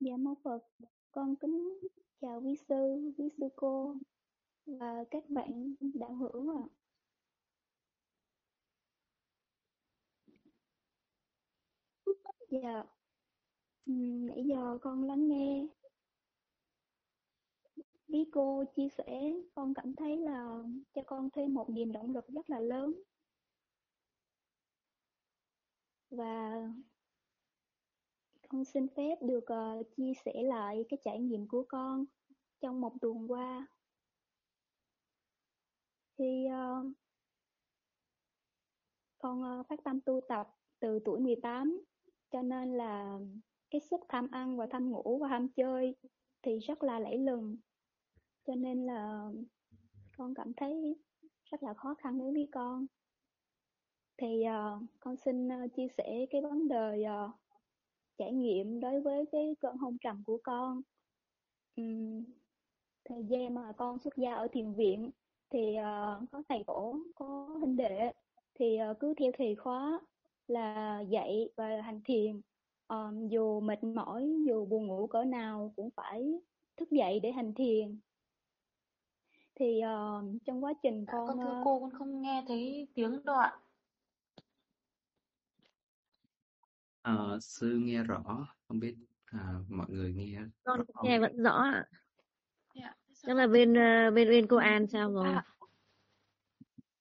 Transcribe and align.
Dạ 0.00 0.16
mô 0.16 0.34
Phật, 0.44 0.58
con 1.10 1.36
kính 1.36 1.78
chào 2.20 2.40
quý 2.40 2.56
sư, 2.68 3.12
quý 3.18 3.28
sư 3.38 3.48
cô 3.56 3.96
và 4.66 5.04
các 5.10 5.30
bạn 5.30 5.74
đạo 5.94 6.14
hữu 6.14 6.56
ạ. 6.56 6.64
Dạ, 12.50 12.84
nãy 13.86 14.44
giờ 14.48 14.78
con 14.82 15.02
lắng 15.04 15.28
nghe 15.28 15.66
quý 18.08 18.24
cô 18.32 18.64
chia 18.76 18.88
sẻ, 18.88 19.32
con 19.54 19.74
cảm 19.74 19.94
thấy 19.94 20.16
là 20.16 20.62
cho 20.92 21.02
con 21.06 21.28
thêm 21.30 21.54
một 21.54 21.70
niềm 21.70 21.92
động 21.92 22.14
lực 22.14 22.28
rất 22.28 22.50
là 22.50 22.60
lớn. 22.60 23.02
Và 26.10 26.62
con 28.50 28.64
xin 28.64 28.86
phép 28.96 29.14
được 29.22 29.44
uh, 29.52 29.86
chia 29.96 30.12
sẻ 30.24 30.32
lại 30.42 30.84
cái 30.88 30.98
trải 31.04 31.20
nghiệm 31.20 31.48
của 31.48 31.64
con 31.68 32.04
trong 32.60 32.80
một 32.80 32.92
tuần 33.00 33.30
qua. 33.30 33.66
Khi 36.18 36.46
uh, 36.46 36.52
ờ, 36.52 36.84
con 39.18 39.60
uh, 39.60 39.66
phát 39.68 39.80
tâm 39.84 40.00
tu 40.00 40.20
tập 40.28 40.48
từ 40.80 40.98
tuổi 41.04 41.20
18 41.20 41.82
cho 42.30 42.42
nên 42.42 42.76
là 42.76 43.18
cái 43.70 43.80
sức 43.80 44.00
tham 44.08 44.28
ăn 44.30 44.56
và 44.56 44.66
tham 44.70 44.90
ngủ 44.90 45.18
và 45.22 45.28
tham 45.28 45.48
chơi 45.48 45.96
thì 46.42 46.58
rất 46.58 46.82
là 46.82 47.00
lẫy 47.00 47.18
lừng 47.18 47.56
cho 48.46 48.54
nên 48.54 48.86
là 48.86 49.30
con 50.16 50.34
cảm 50.34 50.52
thấy 50.56 50.96
rất 51.44 51.62
là 51.62 51.74
khó 51.74 51.94
khăn 51.94 52.18
đối 52.18 52.32
với 52.32 52.48
con 52.52 52.86
thì 54.16 54.42
uh, 54.46 54.82
con 55.00 55.16
xin 55.16 55.48
uh, 55.48 55.74
chia 55.76 55.88
sẻ 55.96 56.26
cái 56.30 56.42
vấn 56.42 56.68
đề 56.68 57.04
uh, 57.24 57.39
trải 58.20 58.32
nghiệm 58.32 58.80
đối 58.80 59.00
với 59.00 59.24
cái 59.32 59.56
cơn 59.60 59.76
hôn 59.76 59.96
trầm 59.98 60.22
của 60.26 60.38
con. 60.42 60.80
Uhm, 61.80 62.24
thời 63.04 63.24
gian 63.24 63.54
mà 63.54 63.72
con 63.76 63.98
xuất 63.98 64.16
gia 64.16 64.34
ở 64.34 64.48
thiền 64.52 64.72
viện 64.72 65.10
thì 65.50 65.76
uh, 65.78 66.30
có 66.32 66.42
thầy 66.48 66.64
tổ 66.66 66.96
có 67.14 67.48
huynh 67.60 67.76
đệ 67.76 68.12
thì 68.54 68.78
uh, 68.90 68.96
cứ 69.00 69.14
theo 69.18 69.32
thầy 69.38 69.54
khóa 69.54 70.00
là 70.46 71.00
dạy 71.00 71.48
và 71.56 71.80
hành 71.80 72.00
thiền. 72.04 72.40
Um, 72.88 73.28
dù 73.28 73.60
mệt 73.60 73.84
mỏi 73.84 74.36
dù 74.46 74.66
buồn 74.66 74.86
ngủ 74.86 75.06
cỡ 75.06 75.24
nào 75.24 75.72
cũng 75.76 75.90
phải 75.90 76.40
thức 76.76 76.90
dậy 76.90 77.20
để 77.20 77.32
hành 77.32 77.54
thiền. 77.54 77.98
Thì 79.54 79.80
uh, 79.84 80.42
trong 80.44 80.64
quá 80.64 80.72
trình 80.82 81.04
dạ, 81.06 81.12
con 81.12 81.28
con 81.28 81.38
thưa 81.38 81.62
cô 81.64 81.80
con 81.80 81.90
không 81.90 82.22
nghe 82.22 82.44
thấy 82.48 82.88
tiếng 82.94 83.24
đâu 83.24 83.36
ạ 83.36 83.60
Ờ, 87.02 87.38
sư 87.40 87.78
nghe 87.82 88.02
rõ, 88.02 88.46
không 88.68 88.80
biết 88.80 88.96
à, 89.24 89.54
mọi 89.68 89.86
người 89.90 90.12
nghe 90.12 90.40
con 90.64 90.78
rõ 90.78 90.84
không? 90.94 91.08
nghe 91.08 91.18
vẫn 91.18 91.42
rõ 91.42 91.52
ạ 91.52 91.84
dạ. 92.74 92.94
chắc 93.22 93.36
là 93.36 93.46
bên 93.46 93.74
ờ, 93.74 94.10
bên 94.10 94.28
bên 94.28 94.46
cô 94.46 94.56
An 94.56 94.86
sao 94.86 95.12
rồi 95.12 95.34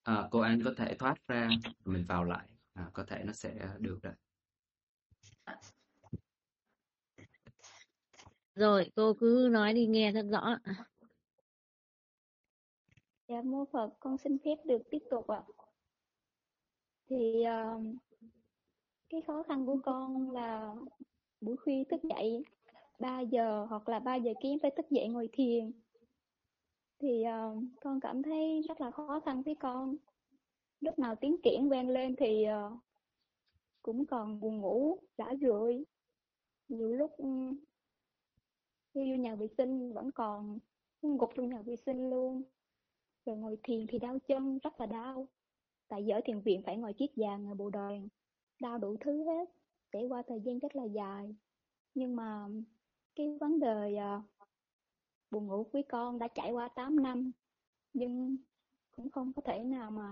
À, 0.03 0.27
cô 0.31 0.39
An 0.39 0.61
có 0.64 0.73
thể 0.77 0.95
thoát 1.00 1.27
ra, 1.27 1.50
mình 1.86 2.05
vào 2.08 2.23
lại, 2.23 2.50
à, 2.73 2.89
có 2.94 3.03
thể 3.08 3.23
nó 3.25 3.33
sẽ 3.33 3.70
được 3.80 4.00
đấy. 4.03 4.14
rồi 8.55 8.92
cô 8.95 9.14
cứ 9.14 9.47
nói 9.52 9.73
đi 9.73 9.86
nghe 9.86 10.11
rất 10.11 10.25
rõ 10.31 10.39
ạ. 10.39 10.59
dạ 13.27 13.42
mô 13.42 13.66
phật 13.73 13.89
con 14.00 14.17
xin 14.17 14.38
phép 14.45 14.55
được 14.66 14.81
tiếp 14.92 15.00
tục 15.11 15.27
ạ 15.27 15.42
thì 17.09 17.44
uh, 17.75 17.95
cái 19.09 19.21
khó 19.21 19.43
khăn 19.43 19.65
của 19.65 19.77
con 19.83 20.31
là 20.31 20.75
buổi 21.41 21.57
khuya 21.57 21.83
thức 21.89 22.02
dậy 22.03 22.43
3 22.99 23.19
giờ 23.19 23.65
hoặc 23.69 23.89
là 23.89 23.99
3 23.99 24.15
giờ 24.15 24.33
kém 24.41 24.59
phải 24.59 24.71
thức 24.77 24.85
dậy 24.89 25.07
ngồi 25.07 25.29
thiền. 25.33 25.71
Thì 26.99 27.23
uh, 27.27 27.63
con 27.81 27.99
cảm 27.99 28.23
thấy 28.23 28.61
rất 28.67 28.81
là 28.81 28.92
khó 28.92 29.20
khăn 29.25 29.42
với 29.42 29.55
con. 29.55 29.95
Lúc 30.80 30.99
nào 30.99 31.15
tiếng 31.15 31.42
kiển 31.43 31.70
vang 31.70 31.89
lên 31.89 32.15
thì 32.15 32.45
uh, 32.47 32.80
cũng 33.81 34.05
còn 34.05 34.39
buồn 34.39 34.58
ngủ 34.58 34.99
đã 35.17 35.36
rượi. 35.41 35.83
Nhiều 36.67 36.93
lúc 36.93 37.11
ừ, 37.17 37.26
đi 38.93 39.11
vô 39.11 39.17
nhà 39.17 39.36
vệ 39.36 39.47
sinh 39.58 39.93
vẫn 39.93 40.11
còn 40.11 40.59
gục 41.02 41.30
trong 41.36 41.49
nhà 41.49 41.61
vệ 41.61 41.76
sinh 41.76 42.09
luôn. 42.09 42.43
Rồi 43.26 43.37
ngồi 43.37 43.58
thiền 43.64 43.86
thì 43.87 43.99
đau 43.99 44.20
chân 44.27 44.59
rất 44.64 44.80
là 44.80 44.86
đau. 44.86 45.27
Tại 45.87 46.05
giờ 46.05 46.21
thiền 46.26 46.39
viện 46.41 46.61
phải 46.65 46.77
ngồi 46.77 46.93
chiếc 46.93 47.11
vàng 47.15 47.43
ngồi 47.43 47.55
bồ 47.55 47.70
đoàn 47.70 48.08
đau 48.59 48.77
đủ 48.77 48.97
thứ 48.99 49.23
hết, 49.23 49.49
trải 49.92 50.05
qua 50.05 50.23
thời 50.27 50.42
gian 50.42 50.59
rất 50.59 50.75
là 50.75 50.83
dài. 50.83 51.36
Nhưng 51.93 52.15
mà 52.15 52.47
cái 53.15 53.37
vấn 53.39 53.59
đề 53.59 53.95
à, 53.95 54.21
buồn 55.31 55.47
ngủ 55.47 55.65
với 55.73 55.83
con 55.89 56.20
đã 56.20 56.27
trải 56.27 56.52
qua 56.52 56.67
8 56.67 57.03
năm, 57.03 57.31
nhưng 57.93 58.37
cũng 58.92 59.09
không 59.09 59.33
có 59.33 59.42
thể 59.45 59.64
nào 59.64 59.92
mà 59.92 60.11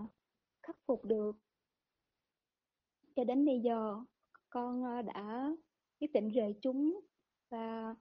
khắc 0.63 0.78
phục 0.85 1.06
được. 1.06 1.35
Cho 3.16 3.24
đến 3.24 3.46
bây 3.46 3.59
giờ, 3.59 4.03
con 4.50 4.84
à, 4.84 5.02
đã 5.02 5.56
quyết 6.00 6.14
định 6.14 6.29
rời 6.29 6.56
chúng 6.62 7.00
và 7.50 7.96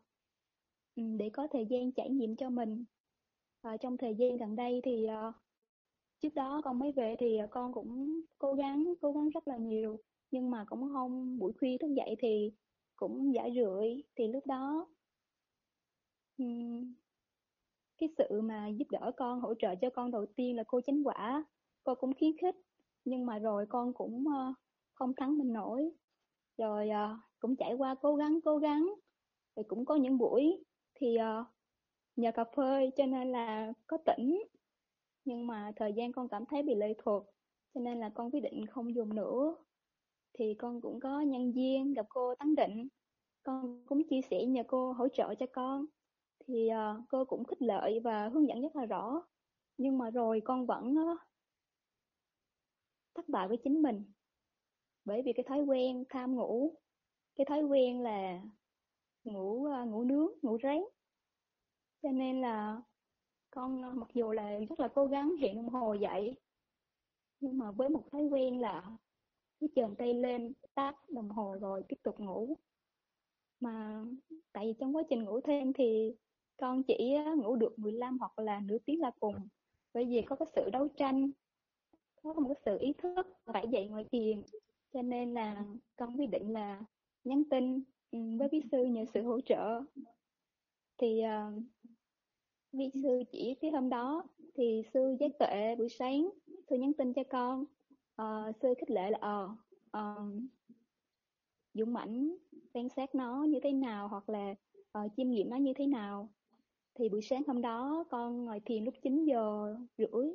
để 0.97 1.31
có 1.33 1.49
thời 1.51 1.67
gian 1.67 1.93
trải 1.93 2.11
nghiệm 2.11 2.37
cho 2.37 2.51
mình. 2.51 2.85
Và 3.63 3.77
trong 3.77 3.97
thời 3.97 4.15
gian 4.15 4.37
gần 4.37 4.57
đây 4.57 4.81
thì 4.85 5.07
à, 5.07 5.33
trước 6.21 6.35
đó 6.35 6.61
con 6.65 6.79
mới 6.79 6.93
về 6.93 7.17
thì 7.19 7.39
con 7.51 7.73
cũng 7.73 8.21
cố 8.39 8.55
gắng 8.55 8.95
cố 9.01 9.13
gắng 9.13 9.29
rất 9.29 9.49
là 9.49 9.57
nhiều 9.57 9.99
nhưng 10.37 10.51
mà 10.51 10.65
cũng 10.69 10.89
không 10.93 11.39
buổi 11.39 11.53
khuya 11.61 11.77
thức 11.81 11.95
dậy 11.97 12.17
thì 12.19 12.53
cũng 12.97 13.35
giả 13.35 13.43
rượi 13.55 14.03
thì 14.17 14.29
lúc 14.29 14.47
đó 14.47 14.89
cái 17.99 18.09
sự 18.19 18.41
mà 18.41 18.69
giúp 18.69 18.85
đỡ 18.91 19.13
con 19.17 19.41
hỗ 19.41 19.55
trợ 19.55 19.75
cho 19.81 19.91
con 19.91 20.11
đầu 20.11 20.27
tiên 20.27 20.57
là 20.57 20.65
cô 20.67 20.81
chánh 20.81 21.07
quả. 21.07 21.45
Cô 21.85 21.95
cũng 21.95 22.13
khuyến 22.19 22.31
khích 22.41 22.57
nhưng 23.05 23.27
mà 23.27 23.39
rồi 23.39 23.67
con 23.69 23.95
cũng 23.95 24.25
uh, 24.27 24.57
không 24.95 25.13
thắng 25.15 25.39
mình 25.39 25.53
nổi. 25.53 25.91
Rồi 26.59 26.89
uh, 26.89 27.21
cũng 27.39 27.57
trải 27.57 27.75
qua 27.75 27.95
cố 27.95 28.17
gắng 28.17 28.39
cố 28.45 28.59
gắng. 28.59 28.95
Rồi 29.57 29.65
cũng 29.69 29.85
có 29.85 29.95
những 29.95 30.19
buổi 30.19 30.65
thì 30.95 31.17
uh, 31.17 31.47
nhờ 32.17 32.33
cà 32.35 32.45
phê 32.57 32.91
cho 32.97 33.07
nên 33.07 33.33
là 33.33 33.73
có 33.87 33.99
tỉnh. 34.07 34.43
Nhưng 35.25 35.47
mà 35.47 35.73
thời 35.77 35.93
gian 35.93 36.13
con 36.13 36.29
cảm 36.29 36.45
thấy 36.47 36.63
bị 36.63 36.75
lệ 36.75 36.95
thuộc 36.99 37.27
cho 37.75 37.81
nên 37.81 38.01
là 38.01 38.09
con 38.15 38.31
quyết 38.31 38.41
định 38.41 38.67
không 38.67 38.95
dùng 38.95 39.15
nữa 39.15 39.57
thì 40.39 40.55
con 40.55 40.81
cũng 40.81 41.01
có 41.01 41.21
nhân 41.21 41.53
viên 41.53 41.95
gặp 41.95 42.07
cô 42.09 42.35
Tấn 42.35 42.55
Định. 42.55 42.89
Con 43.43 43.85
cũng 43.87 44.09
chia 44.09 44.21
sẻ 44.31 44.45
nhờ 44.45 44.63
cô 44.67 44.93
hỗ 44.93 45.09
trợ 45.09 45.35
cho 45.35 45.47
con. 45.53 45.85
Thì 46.47 46.69
uh, 46.73 47.05
cô 47.09 47.25
cũng 47.25 47.45
khích 47.45 47.63
lệ 47.63 48.01
và 48.05 48.29
hướng 48.29 48.49
dẫn 48.49 48.63
rất 48.63 48.77
là 48.77 48.87
rõ. 48.87 49.23
Nhưng 49.79 49.99
mà 49.99 50.11
rồi 50.11 50.43
con 50.45 50.67
vẫn 50.67 50.95
uh, 51.13 51.19
thất 53.15 53.29
bại 53.29 53.49
với 53.49 53.57
chính 53.57 53.83
mình. 53.83 54.05
Bởi 55.05 55.23
vì 55.23 55.33
cái 55.33 55.45
thói 55.49 55.61
quen 55.61 56.05
tham 56.09 56.37
ngủ 56.37 56.77
cái 57.37 57.45
thói 57.45 57.63
quen 57.63 58.01
là 58.01 58.43
ngủ 59.25 59.69
uh, 59.83 59.89
ngủ 59.89 60.05
nướng 60.05 60.29
ngủ 60.43 60.59
rén 60.63 60.83
cho 62.03 62.11
nên 62.13 62.41
là 62.41 62.83
con 63.51 63.89
uh, 63.89 63.95
mặc 63.95 64.09
dù 64.15 64.33
là 64.33 64.59
rất 64.69 64.81
là 64.81 64.89
cố 64.89 65.07
gắng 65.07 65.37
hiện 65.41 65.57
đồng 65.57 65.69
hồ 65.69 65.95
dậy 65.95 66.37
nhưng 67.41 67.59
mà 67.59 67.71
với 67.71 67.89
một 67.89 68.05
thói 68.13 68.23
quen 68.25 68.61
là 68.61 68.97
cái 69.61 69.69
chờn 69.75 69.95
tay 69.95 70.15
lên 70.15 70.53
tắt 70.75 70.95
đồng 71.09 71.29
hồ 71.29 71.57
rồi 71.61 71.83
tiếp 71.89 71.97
tục 72.03 72.21
ngủ. 72.21 72.57
Mà 73.61 74.05
tại 74.53 74.67
vì 74.67 74.75
trong 74.81 74.97
quá 74.97 75.03
trình 75.11 75.25
ngủ 75.25 75.41
thêm 75.41 75.73
thì 75.73 76.15
con 76.57 76.83
chỉ 76.83 77.17
ngủ 77.37 77.57
được 77.57 77.79
15 77.79 78.19
hoặc 78.19 78.39
là 78.39 78.61
nửa 78.61 78.79
tiếng 78.79 79.01
là 79.01 79.11
cùng. 79.21 79.49
Bởi 79.95 80.05
vì 80.05 80.23
có 80.23 80.37
cái 80.37 80.47
sự 80.55 80.71
đấu 80.71 80.89
tranh 80.89 81.31
có 82.23 82.33
một 82.33 82.49
cái 82.49 82.63
sự 82.65 82.79
ý 82.79 82.93
thức 82.93 83.27
phải 83.45 83.69
dậy 83.69 83.89
ngoài 83.89 84.05
thiền. 84.13 84.43
Cho 84.93 85.03
nên 85.03 85.35
là 85.35 85.65
con 85.97 86.21
quyết 86.21 86.27
định 86.27 86.53
là 86.53 86.85
nhắn 87.25 87.43
tin 87.51 87.83
ừ, 88.11 88.19
với 88.39 88.49
bí 88.49 88.63
sư 88.71 88.85
nhờ 88.85 89.05
sự 89.15 89.23
hỗ 89.23 89.41
trợ. 89.41 89.81
Thì 90.99 91.23
uh, 91.25 91.63
vi 92.73 92.91
sư 93.03 93.23
chỉ 93.33 93.55
cái 93.61 93.71
hôm 93.71 93.89
đó 93.89 94.25
thì 94.55 94.83
sư 94.95 95.17
giác 95.21 95.31
tuệ 95.39 95.75
buổi 95.79 95.89
sáng 95.89 96.29
sư 96.71 96.77
nhắn 96.77 96.93
tin 96.93 97.13
cho 97.13 97.23
con. 97.31 97.65
Ờ, 98.17 98.47
uh, 98.49 98.57
sư 98.63 98.75
khích 98.79 98.91
lệ 98.91 99.11
là 99.11 99.19
ờ 99.21 99.49
uh, 99.99 100.43
dũng 101.75 101.93
mãnh 101.93 102.37
quan 102.75 102.89
sát 102.89 103.15
nó 103.15 103.45
như 103.45 103.61
thế 103.63 103.73
nào 103.73 104.09
hoặc 104.09 104.29
là 104.29 104.55
uh, 104.99 105.13
chiêm 105.17 105.31
nghiệm 105.31 105.51
nó 105.51 105.57
như 105.57 105.73
thế 105.77 105.87
nào. 105.87 106.29
Thì 106.95 107.09
buổi 107.09 107.23
sáng 107.23 107.43
hôm 107.47 107.63
đó 107.63 108.05
con 108.11 108.45
ngồi 108.45 108.61
thiền 108.61 108.85
lúc 108.85 108.95
9 109.03 109.25
giờ 109.25 109.77
rưỡi. 109.99 110.27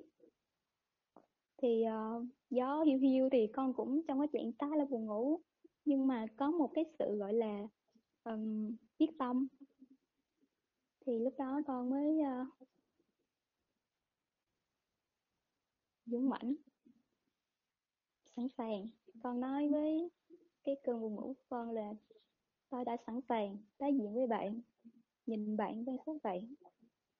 Thì 1.57 1.83
uh, 1.87 2.25
gió 2.49 2.83
hiu 2.83 2.99
hiu 2.99 3.29
thì 3.31 3.47
con 3.47 3.73
cũng 3.73 4.01
trong 4.07 4.19
cái 4.19 4.27
trạng 4.33 4.51
thái 4.59 4.77
là 4.77 4.85
buồn 4.85 5.05
ngủ. 5.05 5.39
Nhưng 5.85 6.07
mà 6.07 6.25
có 6.37 6.51
một 6.51 6.71
cái 6.73 6.85
sự 6.99 7.15
gọi 7.17 7.33
là 7.33 7.67
um, 8.23 8.75
quyết 8.99 9.09
tâm. 9.19 9.47
Thì 11.05 11.19
lúc 11.19 11.33
đó 11.37 11.61
con 11.67 11.89
mới 11.89 12.19
uh, 12.41 12.47
dũng 16.05 16.29
mãnh 16.29 16.55
sẵn 18.41 18.49
sàng. 18.57 18.87
Con 19.23 19.39
nói 19.39 19.69
với 19.69 20.09
cái 20.63 20.75
cơn 20.83 21.01
buồn 21.01 21.15
ngủ 21.15 21.33
của 21.33 21.43
con 21.49 21.71
là 21.71 21.93
tôi 22.69 22.85
đã 22.85 22.97
sẵn 23.07 23.19
sàng 23.29 23.57
đối 23.79 23.93
diện 23.93 24.13
với 24.13 24.27
bạn, 24.27 24.61
nhìn 25.25 25.57
bạn 25.57 25.85
quan 25.85 25.97
sát 26.05 26.11
bạn. 26.23 26.53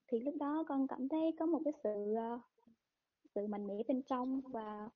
Thì 0.08 0.20
lúc 0.20 0.36
đó 0.40 0.64
con 0.68 0.88
cảm 0.88 1.10
thấy 1.10 1.32
có 1.40 1.46
một 1.46 1.62
cái 1.66 1.74
sự 1.84 2.16
ờ, 2.16 2.40
sự 3.36 3.48
mạnh 3.48 3.68
mẽ 3.68 3.84
bên 3.88 4.02
trong 4.04 4.42
và 4.42 4.90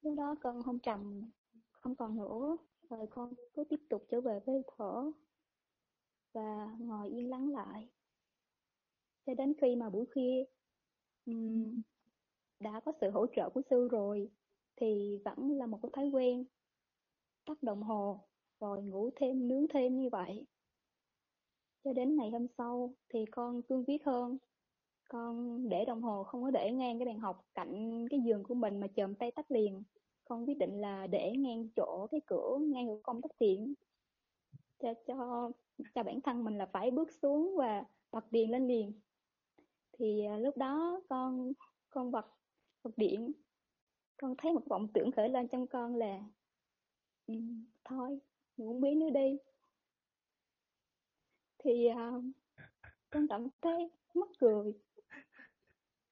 lúc 0.00 0.14
đó 0.16 0.34
con 0.42 0.62
không 0.62 0.78
trầm 0.78 1.30
không 1.70 1.96
còn 1.96 2.16
nữa. 2.16 2.56
Rồi 2.90 3.06
con 3.10 3.32
cứ 3.54 3.64
tiếp 3.64 3.80
tục 3.90 4.04
trở 4.08 4.20
về 4.20 4.40
với 4.46 4.62
thở 4.76 5.12
và 6.32 6.76
ngồi 6.78 7.08
yên 7.08 7.30
lắng 7.30 7.50
lại. 7.50 7.88
Cho 9.26 9.34
đến 9.34 9.52
khi 9.60 9.76
mà 9.76 9.90
buổi 9.90 10.06
khuya 10.06 10.44
um, 11.26 11.82
đã 12.60 12.80
có 12.80 12.92
sự 13.00 13.10
hỗ 13.10 13.26
trợ 13.36 13.50
của 13.50 13.62
sư 13.70 13.88
rồi 13.88 14.30
thì 14.76 15.18
vẫn 15.24 15.50
là 15.50 15.66
một 15.66 15.78
cái 15.82 15.90
thói 15.92 16.08
quen 16.08 16.44
tắt 17.46 17.62
đồng 17.62 17.82
hồ, 17.82 18.20
rồi 18.60 18.82
ngủ 18.82 19.10
thêm, 19.16 19.48
nướng 19.48 19.66
thêm 19.68 19.96
như 19.96 20.08
vậy. 20.12 20.46
Cho 21.84 21.92
đến 21.92 22.16
ngày 22.16 22.30
hôm 22.30 22.46
sau 22.58 22.94
thì 23.08 23.26
con 23.26 23.62
cương 23.62 23.84
quyết 23.86 24.04
hơn, 24.04 24.38
con 25.08 25.68
để 25.68 25.84
đồng 25.84 26.02
hồ 26.02 26.24
không 26.24 26.42
có 26.42 26.50
để 26.50 26.72
ngang 26.72 26.98
cái 26.98 27.06
bàn 27.06 27.18
học 27.18 27.46
cạnh 27.54 28.06
cái 28.10 28.20
giường 28.20 28.42
của 28.42 28.54
mình 28.54 28.80
mà 28.80 28.86
chồm 28.96 29.14
tay 29.14 29.30
tắt 29.30 29.50
liền. 29.50 29.82
Con 30.24 30.48
quyết 30.48 30.58
định 30.58 30.80
là 30.80 31.06
để 31.06 31.32
ngang 31.36 31.68
chỗ 31.76 32.06
cái 32.10 32.20
cửa, 32.26 32.58
ngang 32.62 32.86
của 32.86 33.00
công 33.02 33.22
tắc 33.22 33.30
điện. 33.40 33.74
Cho 34.78 34.94
cho 35.06 35.50
cho 35.94 36.02
bản 36.02 36.20
thân 36.20 36.44
mình 36.44 36.58
là 36.58 36.66
phải 36.66 36.90
bước 36.90 37.12
xuống 37.12 37.56
và 37.56 37.84
bật 38.12 38.32
điện 38.32 38.50
lên 38.50 38.66
liền. 38.66 38.92
Thì 39.92 40.24
à, 40.24 40.38
lúc 40.38 40.56
đó 40.56 41.00
con 41.08 41.52
con 41.90 42.10
bật 42.10 42.26
bật 42.82 42.98
điện 42.98 43.32
con 44.16 44.34
thấy 44.38 44.52
một 44.52 44.62
vọng 44.66 44.88
tưởng 44.94 45.12
khởi 45.12 45.28
lên 45.28 45.48
trong 45.48 45.66
con 45.66 45.96
là 45.96 46.20
um, 47.26 47.64
thôi 47.84 48.18
ngủ 48.56 48.78
biết 48.80 48.94
nữa 48.94 49.10
đi. 49.10 49.38
Thì 51.58 51.88
uh, 51.90 52.24
con 53.10 53.26
cảm 53.28 53.48
thấy 53.60 53.90
mắc 54.14 54.28
cười. 54.38 54.72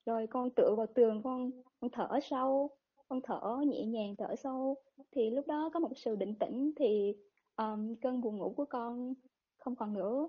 Rồi 0.06 0.26
con 0.26 0.50
tựa 0.50 0.74
vào 0.76 0.86
tường 0.94 1.22
con 1.24 1.50
con 1.80 1.90
thở 1.90 2.20
sâu 2.22 2.70
con 3.08 3.20
thở 3.22 3.60
nhẹ 3.66 3.84
nhàng 3.84 4.16
thở 4.16 4.36
sâu. 4.36 4.76
Thì 5.10 5.30
lúc 5.30 5.46
đó 5.46 5.70
có 5.74 5.80
một 5.80 5.92
sự 5.96 6.16
định 6.16 6.34
tĩnh 6.40 6.72
thì 6.76 7.14
um, 7.56 7.94
cơn 7.94 8.20
buồn 8.20 8.36
ngủ 8.36 8.54
của 8.56 8.64
con 8.64 9.14
không 9.58 9.76
còn 9.76 9.92
nữa. 9.92 10.28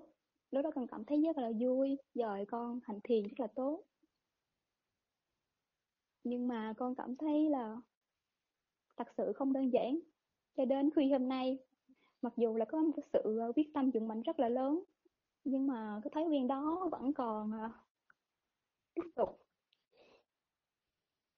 Lúc 0.50 0.64
đó 0.64 0.70
con 0.74 0.86
cảm 0.86 1.04
thấy 1.04 1.22
rất 1.22 1.38
là 1.38 1.50
vui 1.60 1.98
rồi 2.14 2.44
con 2.48 2.80
hành 2.84 3.00
thiền 3.04 3.22
rất 3.22 3.40
là 3.40 3.46
tốt 3.46 3.82
nhưng 6.24 6.48
mà 6.48 6.72
con 6.76 6.94
cảm 6.94 7.16
thấy 7.16 7.50
là 7.50 7.76
thật 8.96 9.08
sự 9.16 9.32
không 9.32 9.52
đơn 9.52 9.72
giản. 9.72 9.98
Cho 10.56 10.64
đến 10.64 10.90
khi 10.96 11.12
hôm 11.12 11.28
nay 11.28 11.58
mặc 12.22 12.32
dù 12.36 12.56
là 12.56 12.64
có 12.64 12.78
một 12.78 12.92
cái 12.96 13.02
sự 13.12 13.38
ờ, 13.38 13.52
quyết 13.56 13.70
tâm 13.74 13.90
dụng 13.90 14.08
mạnh 14.08 14.22
rất 14.22 14.40
là 14.40 14.48
lớn 14.48 14.84
nhưng 15.44 15.66
mà 15.66 16.00
cái 16.04 16.10
thói 16.14 16.24
quen 16.24 16.46
đó 16.46 16.88
vẫn 16.92 17.12
còn 17.12 17.52
ờ, 17.52 17.70
tiếp 18.94 19.10
tục. 19.14 19.38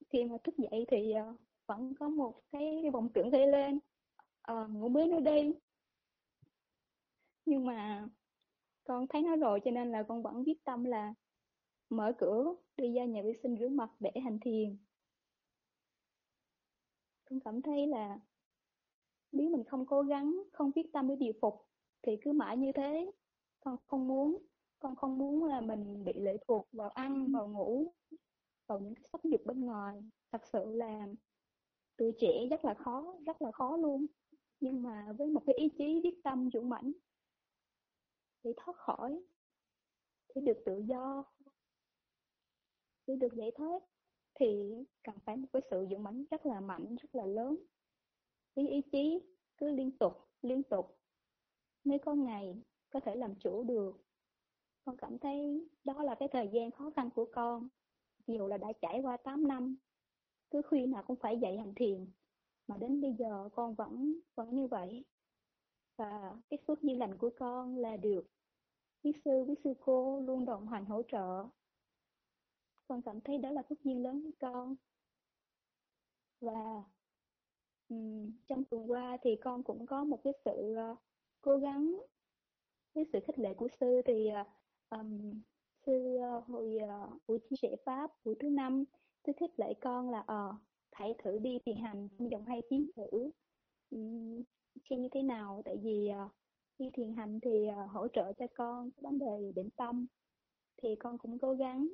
Khi 0.08 0.24
mà 0.24 0.36
thức 0.44 0.54
dậy 0.58 0.84
thì 0.88 1.12
ờ, 1.12 1.34
vẫn 1.66 1.94
có 1.94 2.08
một 2.08 2.42
cái, 2.52 2.78
cái 2.82 2.90
vọng 2.90 3.08
tưởng 3.14 3.30
dậy 3.30 3.46
lên 3.46 3.78
à, 4.42 4.54
ngủ 4.70 4.88
mới 4.88 5.06
nó 5.06 5.20
đi 5.20 5.52
nhưng 7.46 7.64
mà 7.66 8.08
con 8.84 9.06
thấy 9.08 9.22
nó 9.22 9.36
rồi 9.36 9.60
cho 9.64 9.70
nên 9.70 9.92
là 9.92 10.02
con 10.02 10.22
vẫn 10.22 10.44
quyết 10.44 10.64
tâm 10.64 10.84
là 10.84 11.14
mở 11.90 12.12
cửa 12.18 12.54
đi 12.76 12.94
ra 12.94 13.04
nhà 13.04 13.22
vệ 13.22 13.32
sinh 13.42 13.56
rửa 13.60 13.68
mặt 13.68 13.90
để 14.00 14.10
hành 14.24 14.38
thiền. 14.40 14.76
Con 17.24 17.40
cảm 17.40 17.62
thấy 17.62 17.86
là 17.86 18.18
nếu 19.32 19.50
mình 19.50 19.64
không 19.64 19.86
cố 19.86 20.02
gắng 20.02 20.42
không 20.52 20.72
quyết 20.72 20.92
tâm 20.92 21.08
để 21.08 21.16
điều 21.16 21.32
phục 21.40 21.54
thì 22.02 22.12
cứ 22.22 22.32
mãi 22.32 22.56
như 22.56 22.72
thế. 22.72 23.10
Con 23.60 23.76
không 23.86 24.08
muốn 24.08 24.38
con 24.78 24.96
không 24.96 25.18
muốn 25.18 25.44
là 25.44 25.60
mình 25.60 26.04
bị 26.04 26.12
lệ 26.16 26.36
thuộc 26.48 26.68
vào 26.72 26.88
ăn 26.88 27.32
vào 27.32 27.48
ngủ 27.48 27.92
vào 28.66 28.80
những 28.80 28.94
cái 28.94 29.04
sắc 29.12 29.24
dục 29.24 29.40
bên 29.44 29.60
ngoài. 29.60 30.02
Thật 30.32 30.46
sự 30.46 30.64
là 30.72 31.08
tuổi 31.96 32.12
trẻ 32.18 32.46
rất 32.50 32.64
là 32.64 32.74
khó 32.74 33.14
rất 33.26 33.42
là 33.42 33.52
khó 33.52 33.76
luôn. 33.76 34.06
Nhưng 34.60 34.82
mà 34.82 35.12
với 35.18 35.28
một 35.28 35.42
cái 35.46 35.54
ý 35.54 35.68
chí 35.78 36.00
quyết 36.02 36.22
tâm 36.24 36.50
dũng 36.52 36.68
mãnh 36.68 36.92
để 38.42 38.52
thoát 38.56 38.76
khỏi 38.76 39.22
để 40.34 40.40
được 40.40 40.62
tự 40.66 40.78
do 40.78 41.24
để 43.06 43.16
được 43.16 43.34
giải 43.34 43.50
thoát 43.56 43.82
thì 44.34 44.74
cần 45.04 45.14
phải 45.24 45.36
một 45.36 45.48
cái 45.52 45.62
sự 45.70 45.86
dũng 45.90 46.02
mãnh 46.02 46.24
rất 46.30 46.46
là 46.46 46.60
mạnh, 46.60 46.96
rất 47.02 47.14
là 47.14 47.26
lớn. 47.26 47.56
Ý 48.54 48.68
ý 48.68 48.80
chí 48.92 49.20
cứ 49.58 49.70
liên 49.70 49.98
tục 49.98 50.12
liên 50.42 50.62
tục. 50.62 50.98
Mới 51.84 51.98
có 51.98 52.14
ngày 52.14 52.62
có 52.90 53.00
thể 53.00 53.16
làm 53.16 53.34
chủ 53.34 53.64
được. 53.64 54.04
Con 54.84 54.96
cảm 54.96 55.18
thấy 55.18 55.68
đó 55.84 56.02
là 56.02 56.14
cái 56.14 56.28
thời 56.32 56.48
gian 56.52 56.70
khó 56.70 56.90
khăn 56.96 57.10
của 57.14 57.28
con. 57.32 57.68
Dù 58.26 58.46
là 58.46 58.56
đã 58.58 58.72
trải 58.80 59.00
qua 59.00 59.16
8 59.16 59.48
năm, 59.48 59.76
cứ 60.50 60.62
khuyên 60.62 60.90
nào 60.90 61.02
cũng 61.06 61.16
phải 61.16 61.38
dạy 61.38 61.58
hành 61.58 61.74
thiền. 61.74 62.06
Mà 62.66 62.76
đến 62.76 63.00
bây 63.00 63.14
giờ 63.18 63.48
con 63.52 63.74
vẫn 63.74 64.20
vẫn 64.34 64.54
như 64.54 64.66
vậy. 64.66 65.04
Và 65.96 66.36
cái 66.48 66.58
phước 66.66 66.82
duyên 66.82 66.98
lành 66.98 67.18
của 67.18 67.30
con 67.38 67.76
là 67.76 67.96
được. 67.96 68.26
Quý 69.04 69.12
sư 69.24 69.44
quý 69.48 69.54
sư 69.64 69.74
cô 69.80 70.20
luôn 70.20 70.44
đồng 70.44 70.68
hành 70.68 70.84
hỗ 70.84 71.02
trợ 71.02 71.48
con 72.88 73.02
cảm 73.02 73.20
thấy 73.20 73.38
đó 73.38 73.50
là 73.50 73.62
phước 73.62 73.84
duyên 73.84 74.02
lớn 74.02 74.22
với 74.22 74.32
con. 74.40 74.76
Và 76.40 76.82
um, 77.88 78.32
trong 78.46 78.64
tuần 78.64 78.90
qua 78.90 79.18
thì 79.22 79.36
con 79.36 79.62
cũng 79.62 79.86
có 79.86 80.04
một 80.04 80.20
cái 80.24 80.32
sự 80.44 80.76
uh, 80.92 80.98
cố 81.40 81.58
gắng 81.58 81.98
với 82.94 83.04
sự 83.12 83.20
khích 83.26 83.38
lệ 83.38 83.54
của 83.54 83.68
sư. 83.80 84.02
Thì 84.04 84.28
uh, 84.40 84.46
um, 84.90 85.40
sư 85.86 86.18
uh, 86.38 86.44
hồi 86.44 86.78
uh, 86.84 87.22
buổi 87.26 87.38
chia 87.50 87.56
sẻ 87.62 87.76
pháp 87.84 88.10
buổi 88.24 88.34
thứ 88.40 88.48
năm 88.48 88.84
sư 89.26 89.32
khích 89.40 89.60
lệ 89.60 89.74
con 89.80 90.10
là 90.10 90.24
ờ 90.26 90.48
uh, 90.48 90.54
hãy 90.92 91.14
thử 91.18 91.38
đi 91.38 91.58
thiền 91.66 91.76
hành 91.76 92.08
trong 92.18 92.28
vòng 92.28 92.44
hai 92.44 92.62
tiếng 92.70 92.90
thử. 92.96 93.30
Um, 93.90 94.42
xem 94.90 95.02
như 95.02 95.08
thế 95.12 95.22
nào? 95.22 95.62
Tại 95.64 95.76
vì 95.82 96.10
uh, 96.26 96.32
khi 96.78 96.90
thiền 96.94 97.12
hành 97.12 97.40
thì 97.40 97.66
uh, 97.68 97.90
hỗ 97.90 98.08
trợ 98.08 98.32
cho 98.32 98.46
con 98.54 98.90
cái 98.90 99.02
vấn 99.02 99.18
đề 99.18 99.52
định 99.54 99.70
tâm. 99.76 100.06
Thì 100.82 100.94
con 100.98 101.18
cũng 101.18 101.38
cố 101.38 101.54
gắng 101.54 101.88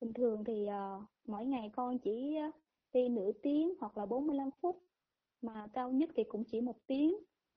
bình 0.00 0.12
thường 0.12 0.44
thì 0.44 0.66
uh, 0.68 1.02
mỗi 1.26 1.46
ngày 1.46 1.70
con 1.76 1.98
chỉ 1.98 2.36
ờ, 2.36 2.50
đi 2.92 3.08
nửa 3.08 3.32
tiếng 3.42 3.74
hoặc 3.80 3.98
là 3.98 4.06
45 4.06 4.50
phút 4.60 4.82
mà 5.42 5.66
cao 5.72 5.90
nhất 5.90 6.10
thì 6.16 6.24
cũng 6.24 6.44
chỉ 6.44 6.60
một 6.60 6.76
tiếng. 6.86 7.14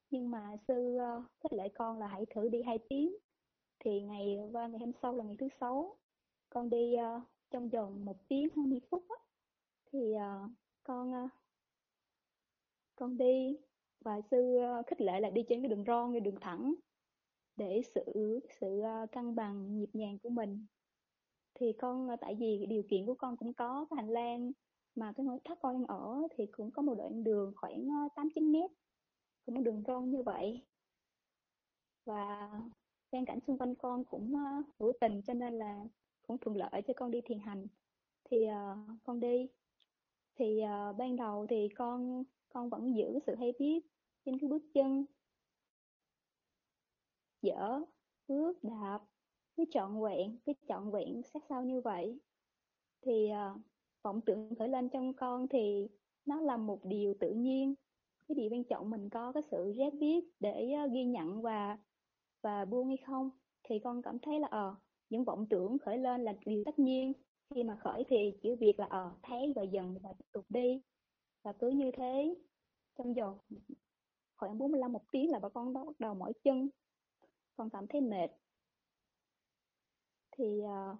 Nhưng 0.10 0.32
mà 0.32 0.58
sư 0.68 0.98
uh, 0.98 1.24
khích 1.44 1.54
lệ 1.54 1.70
con 1.70 2.00
là 2.00 2.08
hãy 2.08 2.26
thử 2.26 2.50
đi 2.50 2.62
hai 2.62 2.80
tiếng. 2.90 3.16
Thì 3.80 4.02
ngày 4.02 4.40
qua 4.52 4.68
ngày 4.68 4.80
hôm 4.80 4.92
sau 5.02 5.16
là 5.16 5.24
ngày 5.24 5.36
thứ 5.40 5.48
sáu 5.60 5.98
con 6.50 6.70
đi 6.70 6.96
uh, 6.96 7.24
trong 7.52 7.70
vòng 7.70 8.06
một 8.06 8.28
tiếng 8.28 8.48
20 8.56 8.80
phút 8.90 9.06
á, 9.10 9.16
thì 9.92 10.00
uh, 10.00 10.52
con 10.84 11.26
uh, 11.26 11.30
con 12.96 13.18
đi. 13.18 13.58
Và 14.00 14.22
sư 14.32 14.58
uh, 14.80 14.88
khích 14.88 15.02
lệ 15.02 15.20
là 15.20 15.30
đi 15.30 15.44
trên 15.50 15.62
cái 15.62 15.70
đường 15.70 15.84
ron 15.88 16.12
cái 16.14 16.20
đường 16.20 16.40
thẳng 16.42 16.74
để 17.56 17.82
sự 17.96 18.40
sự 18.60 18.82
uh, 19.04 19.12
cân 19.12 19.36
bằng 19.36 19.78
nhịp 19.78 19.90
nhàng 19.94 20.20
của 20.20 20.30
mình 20.30 20.66
thì 21.62 21.74
con 21.74 22.10
ờ, 22.10 22.16
tại 22.22 22.36
vì 22.36 22.66
điều 22.70 22.84
kiện 22.90 23.06
của 23.06 23.16
con 23.16 23.38
cũng 23.38 23.54
có 23.54 23.86
cái 23.90 23.98
hành 23.98 24.10
lang 24.10 24.52
mà 24.96 25.14
cái 25.16 25.26
ngôi 25.26 25.40
tháp 25.44 25.58
con 25.62 25.74
đang 25.74 25.86
ở 25.86 26.28
thì 26.36 26.46
cũng 26.46 26.72
có 26.72 26.82
một 26.82 26.96
đoạn 26.96 27.24
đường 27.24 27.54
khoảng 27.56 27.88
ờ, 27.90 28.10
tám 28.16 28.30
chín 28.36 28.52
mét 28.52 28.72
cũng 29.46 29.56
một 29.56 29.62
đường 29.62 29.84
rong 29.88 30.10
như 30.10 30.24
vậy. 30.24 30.62
Và 32.06 32.52
quan 33.12 33.26
cảnh 33.26 33.40
xung 33.48 33.58
quanh 33.58 33.76
con 33.76 34.06
cũng 34.06 34.36
ờ, 34.36 34.64
hữu 34.80 34.94
tình 35.02 35.22
cho 35.22 35.34
nên 35.34 35.54
là 35.54 35.86
cũng 36.28 36.38
thuận 36.38 36.58
lợi 36.58 36.82
cho 36.88 36.94
con 36.98 37.12
đi 37.12 37.22
thiền 37.26 37.40
hành. 37.40 37.68
Thì 38.24 38.38
uh, 38.48 38.98
con 39.04 39.20
đi. 39.20 39.48
Thì 40.36 40.62
uh, 40.64 40.98
ban 40.98 41.16
đầu 41.16 41.48
thì 41.50 41.70
con 41.76 42.24
con 42.50 42.70
vẫn 42.70 42.96
giữ 42.96 43.20
sự 43.26 43.36
hay 43.36 43.54
biết 43.60 43.80
trên 44.26 44.40
cái 44.40 44.50
bước 44.50 44.64
chân. 44.74 45.06
Dở 47.42 47.82
bước 48.28 48.64
đạp 48.64 49.00
cứ 49.56 49.64
trọn 49.72 50.02
vẹn 50.02 50.38
cứ 50.46 50.54
trọn 50.68 50.92
vẹn 50.92 51.22
sát 51.24 51.44
sao 51.50 51.64
như 51.64 51.82
vậy. 51.82 52.20
Thì 53.02 53.30
uh, 53.32 53.62
vọng 54.02 54.22
tưởng 54.22 54.56
khởi 54.56 54.70
lên 54.70 54.90
trong 54.90 55.14
con 55.14 55.48
thì 55.48 55.88
nó 56.26 56.42
là 56.42 56.58
một 56.58 56.80
điều 56.86 57.14
tự 57.20 57.32
nhiên. 57.32 57.76
Cái 58.28 58.36
điều 58.36 58.50
quan 58.52 58.64
trọng 58.64 58.90
mình 58.90 59.10
có 59.10 59.32
cái 59.32 59.44
sự 59.44 59.74
rét 59.78 59.94
biết 59.94 60.26
để 60.40 60.74
uh, 60.86 60.92
ghi 60.92 61.04
nhận 61.04 61.42
và 61.42 61.78
và 62.42 62.66
buông 62.66 62.88
hay 62.88 62.98
không 62.98 63.30
thì 63.64 63.80
con 63.80 64.02
cảm 64.02 64.20
thấy 64.20 64.40
là 64.40 64.48
ờ 64.52 64.68
uh, 64.68 64.78
những 65.10 65.24
vọng 65.24 65.46
tưởng 65.50 65.78
khởi 65.78 65.98
lên 65.98 66.24
là 66.24 66.34
điều 66.46 66.64
tất 66.66 66.80
nhiên. 66.80 67.14
Khi 67.56 67.64
mà 67.64 67.76
khởi 67.76 68.04
thì 68.08 68.34
chỉ 68.42 68.56
việc 68.56 68.80
là 68.80 68.86
ờ 68.86 69.06
uh, 69.06 69.20
thấy 69.24 69.54
và 69.56 69.64
dần 69.64 69.98
và 70.04 70.14
tiếp 70.18 70.26
tục 70.32 70.46
đi. 70.50 70.82
Và 71.44 71.54
cứ 71.54 71.70
như 71.70 71.92
thế 71.92 72.36
trong 72.98 73.14
vòng 73.14 73.38
khoảng 74.38 74.58
45 74.58 74.94
một 74.94 75.04
tiếng 75.12 75.32
là 75.32 75.40
bà 75.40 75.50
con 75.50 75.74
bắt 75.74 76.00
đầu 76.00 76.14
mỏi 76.14 76.34
chân. 76.44 76.70
Con 77.56 77.70
cảm 77.70 77.88
thấy 77.88 78.02
mệt 78.02 78.32
thì 80.32 80.62
uh, 80.62 80.98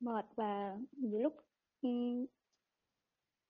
mệt 0.00 0.26
và 0.36 0.78
nhiều 0.92 1.20
lúc 1.20 1.36
um, 1.82 2.26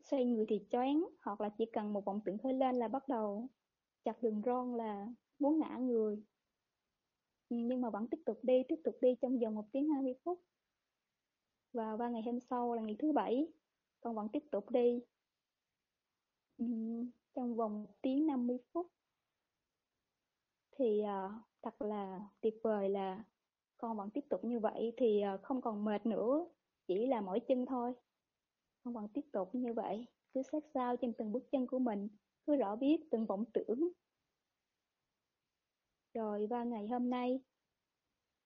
xoay 0.03 0.25
người 0.25 0.47
thì 0.49 0.67
choáng 0.71 1.09
hoặc 1.21 1.41
là 1.41 1.49
chỉ 1.59 1.65
cần 1.73 1.93
một 1.93 2.05
vọng 2.05 2.21
tưởng 2.25 2.37
hơi 2.45 2.55
lên 2.55 2.77
là 2.77 2.89
bắt 2.89 3.09
đầu 3.09 3.49
chặt 4.05 4.23
đường 4.23 4.43
ron 4.45 4.75
là 4.77 5.07
muốn 5.39 5.59
ngã 5.59 5.77
người. 5.81 6.23
Ừ, 7.49 7.57
nhưng 7.57 7.81
mà 7.81 7.91
vẫn 7.91 8.07
tiếp 8.11 8.19
tục 8.27 8.39
đi, 8.43 8.63
tiếp 8.69 8.81
tục 8.85 8.99
đi 9.01 9.15
trong 9.23 9.39
vòng 9.39 9.55
một 9.55 9.65
tiếng 9.73 9.89
20 9.89 10.15
phút. 10.25 10.43
Và 11.73 11.97
ba 11.97 12.09
ngày 12.09 12.23
hôm 12.27 12.41
sau 12.41 12.75
là 12.75 12.83
ngày 12.83 12.97
thứ 12.99 13.13
Bảy, 13.13 13.47
con 14.01 14.15
vẫn 14.15 14.29
tiếp 14.33 14.43
tục 14.51 14.71
đi. 14.71 15.01
Ừ, 16.59 16.67
trong 17.35 17.57
vòng 17.57 17.83
1 17.83 17.91
tiếng 18.03 18.27
50 18.27 18.59
phút. 18.73 18.87
Thì, 20.71 21.03
uh, 21.03 21.33
thật 21.63 21.83
là 21.83 22.21
tuyệt 22.41 22.55
vời 22.63 22.89
là 22.89 23.25
con 23.83 23.97
vẫn 23.97 24.11
tiếp 24.11 24.25
tục 24.31 24.45
như 24.45 24.59
vậy 24.61 24.93
thì, 24.97 25.21
ờ, 25.21 25.39
không 25.43 25.61
còn 25.61 25.85
mệt 25.85 26.07
nữa, 26.07 26.47
chỉ 26.89 27.07
là 27.07 27.21
mỏi 27.21 27.41
chân 27.41 27.67
thôi. 27.67 27.93
Con 28.85 28.95
vẫn 28.95 29.09
tiếp 29.09 29.21
tục 29.33 29.55
như 29.55 29.73
vậy, 29.73 30.07
cứ 30.35 30.43
sát 30.53 30.63
sao 30.75 30.97
trên 30.97 31.13
từng 31.19 31.33
bước 31.33 31.45
chân 31.53 31.67
của 31.67 31.79
mình, 31.79 32.09
cứ 32.47 32.57
rõ 32.57 32.77
biết 32.77 33.01
từng 33.11 33.27
vọng 33.27 33.45
tưởng. 33.55 33.89
Rồi 36.15 36.47
và 36.47 36.65
ngày 36.65 36.89
hôm 36.89 37.11
nay, 37.11 37.41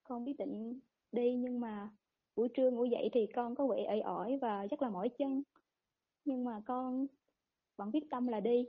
con 0.05 0.25
quyết 0.27 0.37
định 0.39 0.81
đi 1.13 1.35
nhưng 1.35 1.61
mà 1.61 1.91
buổi 2.37 2.49
trưa 2.55 2.71
ngủ 2.71 2.85
dậy 2.85 3.11
thì 3.13 3.27
con 3.35 3.55
có 3.55 3.67
vẻ 3.67 3.85
ẩy 3.85 4.01
ỏi 4.01 4.39
và 4.43 4.67
rất 4.67 4.83
là 4.83 4.91
mỏi 4.91 5.09
chân. 5.19 5.43
Nhưng 6.25 6.45
mà 6.45 6.63
con 6.67 7.07
vẫn 7.77 7.93
quyết 7.93 8.05
tâm 8.11 8.27
là 8.27 8.41
đi. 8.41 8.67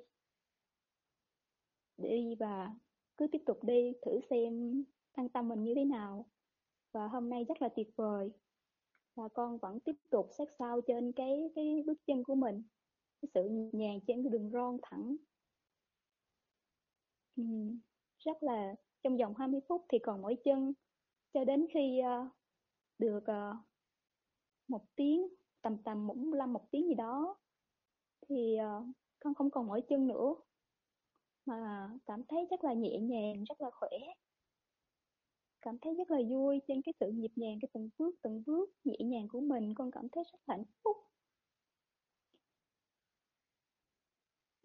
Đi 1.98 2.36
và 2.40 2.76
cứ 3.18 3.28
tiếp 3.32 3.42
tục 3.46 3.64
đi, 3.64 3.94
thử 4.06 4.20
xem 4.30 4.84
an 5.12 5.30
tâm 5.30 5.48
mình 5.48 5.64
như 5.64 5.74
thế 5.76 5.86
nào. 5.86 6.26
Và 6.92 7.08
hôm 7.08 7.30
nay 7.30 7.44
rất 7.44 7.62
là 7.62 7.70
tuyệt 7.76 7.88
vời. 7.96 8.32
Và 9.16 9.28
con 9.34 9.58
vẫn 9.58 9.80
tiếp 9.80 9.96
tục 10.10 10.30
sát 10.38 10.48
sao 10.60 10.82
trên 10.88 11.12
cái 11.12 11.52
cái 11.56 11.84
bước 11.88 11.98
chân 12.08 12.24
của 12.24 12.36
mình, 12.36 12.64
cái 13.22 13.30
sự 13.34 13.50
nhẹ 13.74 14.00
trên 14.08 14.24
cái 14.24 14.30
đường 14.32 14.52
ron 14.52 14.78
thẳng. 14.84 15.16
ừ, 17.36 17.44
rất 18.20 18.44
là 18.44 18.76
trong 19.04 19.18
vòng 19.18 19.34
20 19.38 19.60
phút 19.70 19.86
thì 19.90 20.00
còn 20.00 20.22
mỏi 20.22 20.38
chân, 20.44 20.74
cho 21.34 21.44
đến 21.46 21.68
khi, 21.74 22.00
uh, 22.24 22.32
được, 23.00 23.24
uh, 23.24 23.56
một 24.68 24.86
tiếng, 24.96 25.28
tầm 25.62 25.78
tầm 25.84 26.08
45, 26.08 26.54
1 26.54 26.72
tiếng 26.72 26.88
gì 26.88 26.96
đó, 26.96 27.38
thì, 28.30 28.58
uh, 28.80 28.86
con 29.20 29.34
không 29.36 29.52
còn 29.52 29.68
mỏi 29.68 29.82
chân 29.90 30.08
nữa, 30.08 30.36
mà 31.46 31.90
cảm 32.06 32.24
thấy 32.30 32.48
rất 32.52 32.64
là 32.64 32.74
nhẹ 32.74 33.00
nhàng, 33.00 33.44
rất 33.44 33.62
là 33.62 33.70
khỏe. 33.74 33.90
Cảm 35.68 35.78
thấy 35.82 35.94
rất 35.94 36.12
là 36.12 36.20
vui 36.30 36.62
trên 36.68 36.82
cái 36.82 36.94
sự 37.00 37.12
nhịp 37.12 37.32
nhàng, 37.36 37.60
cái 37.62 37.70
từng 37.74 37.90
bước, 37.98 38.16
từng 38.22 38.44
bước 38.46 38.70
nhẹ 38.84 38.98
nhàng 39.00 39.28
của 39.28 39.42
mình, 39.42 39.74
con 39.76 39.92
cảm 39.92 40.10
thấy 40.10 40.24
rất 40.24 40.40
hạnh 40.48 40.64
phúc. 40.84 40.98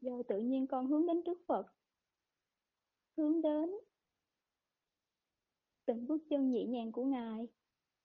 Rồi 0.00 0.22
tự 0.28 0.38
nhiên 0.38 0.66
con 0.66 0.86
hướng 0.86 1.06
đến 1.06 1.22
trước 1.26 1.38
Phật. 1.48 1.66
Hướng 3.16 3.42
đến 3.42 3.70
từng 5.84 6.06
bước 6.06 6.22
chân 6.30 6.50
nhẹ 6.50 6.64
nhàng 6.64 6.92
của 6.92 7.04
Ngài, 7.04 7.48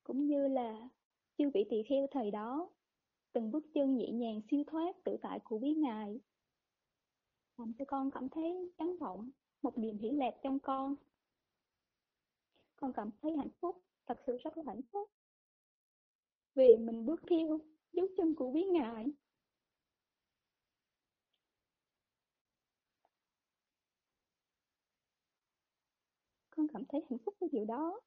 cũng 0.04 0.28
như 0.28 0.48
là 0.48 0.90
chư 1.38 1.50
vị 1.54 1.66
tỳ 1.70 1.84
kheo 1.84 2.08
thời 2.12 2.32
đó, 2.32 2.70
từng 3.34 3.52
bước 3.52 3.66
chân 3.74 3.96
nhẹ 3.98 4.12
nhàng 4.12 4.42
siêu 4.52 4.64
thoát 4.68 4.96
tự 5.04 5.18
tại 5.22 5.40
của 5.44 5.60
quý 5.60 5.74
Ngài. 5.74 6.20
Làm 7.58 7.74
cho 7.80 7.86
con 7.86 8.12
cảm 8.12 8.30
thấy 8.30 8.72
trắng 8.78 8.98
vọng 9.00 9.30
một 9.62 9.78
niềm 9.78 9.98
hỷ 9.98 10.12
lạc 10.12 10.34
trong 10.44 10.60
con. 10.60 10.96
Con 12.78 12.94
cảm 12.94 13.10
thấy 13.22 13.38
hạnh 13.38 13.50
phúc, 13.62 13.84
thật 14.08 14.18
sự 14.28 14.38
rất 14.44 14.58
là 14.58 14.64
hạnh 14.68 14.82
phúc. 14.92 15.10
Vì 16.56 16.78
mình 16.80 17.06
bước 17.06 17.22
theo 17.30 17.60
dấu 17.94 18.08
chân 18.18 18.36
của 18.36 18.50
quý 18.50 18.64
Ngài. 18.64 19.06
Con 26.50 26.68
cảm 26.74 26.84
thấy 26.90 27.02
hạnh 27.10 27.20
phúc 27.26 27.36
với 27.40 27.50
điều 27.52 27.66
đó. 27.66 28.00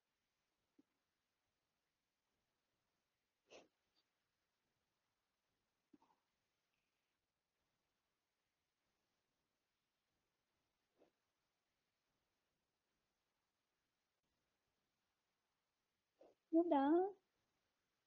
Lúc 16.50 16.66
đó, 16.70 17.12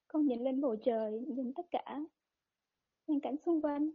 con 0.08 0.26
nhìn 0.26 0.44
lên 0.44 0.62
bầu 0.62 0.76
trời, 0.84 1.20
nhìn 1.20 1.54
tất 1.54 1.66
cả 1.72 2.00
nhìn 3.08 3.20
cảnh 3.20 3.36
xung 3.46 3.62
quanh. 3.62 3.92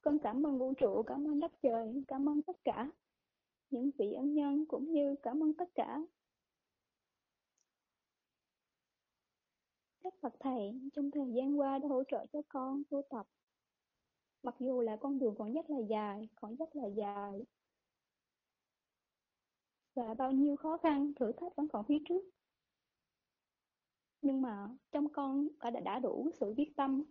Con 0.00 0.18
cảm 0.18 0.46
ơn 0.46 0.58
vũ 0.58 0.74
trụ, 0.74 1.02
cảm 1.06 1.28
ơn 1.28 1.40
đất 1.40 1.52
trời, 1.62 2.04
cảm 2.08 2.28
ơn 2.28 2.42
tất 2.42 2.56
cả 2.64 2.90
những 3.70 3.90
vị 3.98 4.12
ân 4.12 4.34
nhân 4.34 4.66
cũng 4.68 4.92
như 4.92 5.14
cảm 5.22 5.42
ơn 5.42 5.54
tất 5.54 5.68
cả 5.74 6.00
các 10.04 10.14
bậc 10.22 10.32
thầy 10.40 10.80
trong 10.92 11.10
thời 11.10 11.32
gian 11.34 11.60
qua 11.60 11.78
đã 11.78 11.88
hỗ 11.88 12.02
trợ 12.04 12.26
cho 12.32 12.42
con 12.48 12.82
tu 12.90 13.02
tập. 13.10 13.26
Mặc 14.42 14.54
dù 14.58 14.80
là 14.80 14.96
con 14.96 15.18
đường 15.18 15.34
còn 15.38 15.52
rất 15.52 15.70
là 15.70 15.78
dài, 15.78 16.28
còn 16.34 16.56
rất 16.56 16.76
là 16.76 16.86
dài. 16.86 17.44
Và 19.94 20.14
bao 20.14 20.32
nhiêu 20.32 20.56
khó 20.56 20.76
khăn, 20.76 21.12
thử 21.16 21.32
thách 21.32 21.56
vẫn 21.56 21.68
còn 21.68 21.84
phía 21.84 21.98
trước. 22.08 22.24
Nhưng 24.24 24.42
mà 24.42 24.68
trong 24.92 25.12
con 25.12 25.48
đã 25.60 25.70
đã 25.70 25.98
đủ 25.98 26.30
sự 26.40 26.54
quyết 26.56 26.76
tâm, 26.76 27.02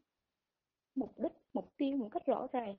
mục 0.96 1.20
đích, 1.20 1.32
mục 1.54 1.74
tiêu 1.78 1.98
một 1.98 2.10
cách 2.12 2.26
rõ 2.26 2.48
ràng. 2.52 2.76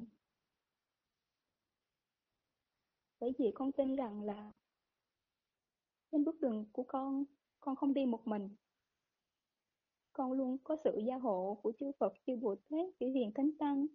Bởi 3.21 3.33
vì 3.39 3.53
con 3.55 3.73
tin 3.73 3.97
rằng 3.97 4.23
là 4.23 4.53
trên 6.13 6.25
bước 6.25 6.41
đường 6.41 6.67
của 6.73 6.83
con, 6.89 7.25
con 7.61 7.77
không 7.77 7.95
đi 7.95 8.07
một 8.07 8.27
mình. 8.27 8.57
Con 10.13 10.33
luôn 10.33 10.59
có 10.65 10.77
sự 10.85 10.99
gia 11.07 11.17
hộ 11.17 11.59
của 11.63 11.73
chư 11.79 11.93
Phật, 11.99 12.13
chư 12.27 12.37
Bồ 12.37 12.55
Tát, 12.55 12.87
chư 13.01 13.07
Hiền 13.07 13.33
Thánh 13.35 13.51
Tăng, 13.59 13.87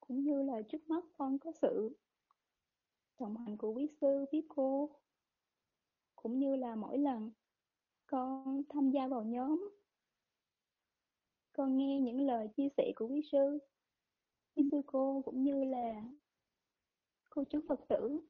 cũng 0.00 0.24
như 0.24 0.42
là 0.42 0.62
trước 0.68 0.88
mắt 0.88 1.04
con 1.12 1.38
có 1.38 1.52
sự 1.52 1.96
đồng 3.18 3.36
hành 3.36 3.56
của 3.56 3.72
quý 3.72 3.88
sư, 4.00 4.24
quý 4.32 4.46
cô, 4.48 4.90
cũng 6.16 6.38
như 6.38 6.56
là 6.56 6.76
mỗi 6.76 6.98
lần 6.98 7.30
con 8.06 8.62
tham 8.68 8.90
gia 8.90 9.08
vào 9.08 9.24
nhóm. 9.24 9.68
Con 11.52 11.76
nghe 11.76 12.00
những 12.00 12.26
lời 12.26 12.48
chia 12.56 12.68
sẻ 12.76 12.92
của 12.96 13.06
quý 13.06 13.22
sư, 13.32 13.58
quý 14.56 14.68
sư 14.70 14.82
cô 14.86 15.22
cũng 15.24 15.44
như 15.44 15.64
là 15.64 16.02
cô 17.30 17.44
chú 17.50 17.60
Phật 17.68 17.80
tử. 17.88 18.20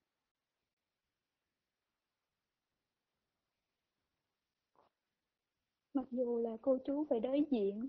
Mặc 5.94 6.06
dù 6.10 6.38
là 6.38 6.56
cô 6.62 6.78
chú 6.84 7.06
phải 7.10 7.20
đối 7.20 7.46
diện 7.50 7.88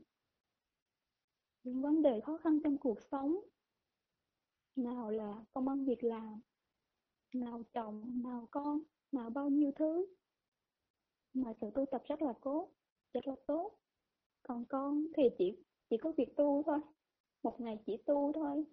những 1.64 1.82
vấn 1.82 2.02
đề 2.02 2.22
khó 2.22 2.38
khăn 2.38 2.60
trong 2.64 2.78
cuộc 2.78 3.00
sống, 3.12 3.40
nào 4.76 5.12
là 5.12 5.46
công 5.54 5.68
ăn 5.68 5.86
việc 5.86 6.04
làm, 6.04 6.42
nào 7.34 7.64
chồng, 7.74 8.22
nào 8.24 8.48
con, 8.52 8.80
nào 9.12 9.30
bao 9.30 9.50
nhiêu 9.50 9.72
thứ. 9.76 10.06
Mà 11.36 11.54
sự 11.62 11.68
tu 11.76 11.86
tập 11.92 12.02
rất 12.06 12.22
là 12.22 12.34
cố, 12.42 12.70
rất 13.14 13.28
là 13.28 13.36
tốt. 13.48 13.80
Còn 14.44 14.66
con 14.66 15.08
thì 15.18 15.24
chỉ 15.38 15.58
chỉ 15.90 15.98
có 15.98 16.12
việc 16.18 16.36
tu 16.36 16.64
thôi, 16.66 16.80
một 17.44 17.62
ngày 17.62 17.80
chỉ 17.86 17.98
tu 18.06 18.32
thôi. 18.34 18.66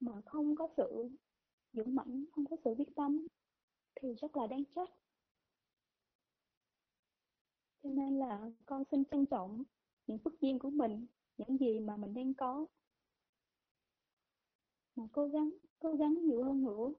Mà 0.00 0.22
không 0.26 0.56
có 0.56 0.68
sự 0.76 1.08
dũng 1.72 1.94
mãnh, 1.94 2.24
không 2.32 2.44
có 2.50 2.56
sự 2.64 2.74
quyết 2.78 2.88
tâm 2.96 3.26
thì 3.94 4.14
rất 4.14 4.36
là 4.36 4.46
đáng 4.46 4.64
trách. 4.74 4.90
Cho 7.82 7.90
nên 7.90 8.18
là 8.18 8.50
con 8.66 8.82
xin 8.90 9.04
trân 9.04 9.26
trọng 9.26 9.62
những 10.06 10.18
phước 10.18 10.40
duyên 10.40 10.58
của 10.58 10.70
mình, 10.70 11.06
những 11.36 11.58
gì 11.58 11.80
mà 11.80 11.96
mình 11.96 12.14
đang 12.14 12.34
có. 12.34 12.66
Mà 14.96 15.04
cố 15.12 15.26
gắng, 15.28 15.50
cố 15.78 15.94
gắng 15.94 16.26
nhiều 16.26 16.44
hơn 16.44 16.62
nữa. 16.64 16.92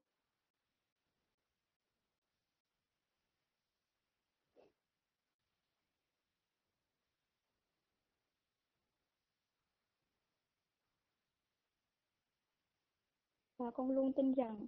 Và 13.57 13.71
con 13.71 13.91
luôn 13.91 14.13
tin 14.13 14.33
rằng 14.33 14.67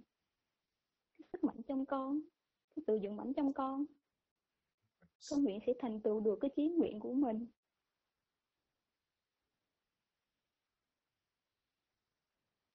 cái 1.18 1.24
sức 1.32 1.44
mạnh 1.44 1.62
trong 1.68 1.86
con, 1.86 2.20
cái 2.76 2.82
tự 2.86 2.98
dựng 3.02 3.16
mạnh 3.16 3.32
trong 3.36 3.52
con, 3.52 3.84
con 5.30 5.44
nguyện 5.44 5.60
sẽ 5.66 5.72
thành 5.78 6.00
tựu 6.00 6.20
được 6.20 6.38
cái 6.40 6.50
chí 6.56 6.68
nguyện 6.68 7.00
của 7.00 7.12
mình. 7.12 7.46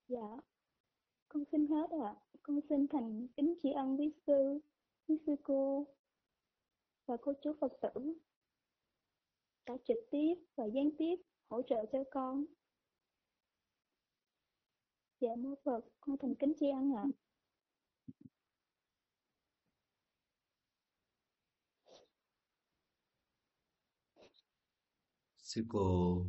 Dạ, 0.08 0.38
con 1.28 1.44
xin 1.52 1.68
hết 1.68 1.90
ạ. 2.04 2.16
Con 2.42 2.60
xin 2.70 2.88
thành 2.88 3.28
kính 3.38 3.56
tri 3.64 3.72
ân 3.72 4.00
quý 4.00 4.12
sư, 4.28 4.60
quý 5.08 5.18
sư 5.26 5.36
cô 5.44 5.88
và 7.06 7.18
cô 7.22 7.34
chú 7.42 7.54
Phật 7.62 7.74
tử 7.82 8.14
đã 9.66 9.78
trực 9.88 9.98
tiếp 10.12 10.34
và 10.56 10.66
gián 10.66 10.90
tiếp 10.98 11.16
hỗ 11.50 11.62
trợ 11.62 11.86
cho 11.92 12.04
con. 12.12 12.46
Dạ 15.24 15.30
mô 15.38 15.56
Phật, 15.66 15.82
con 16.02 16.18
thành 16.22 16.36
kính 16.40 16.54
tri 16.60 16.70
ân 16.70 16.92
ạ. 16.96 17.04
Sư 25.38 25.66
cô 25.70 26.26